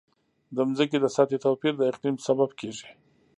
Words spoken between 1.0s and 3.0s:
د سطحې توپیر د اقلیم سبب کېږي.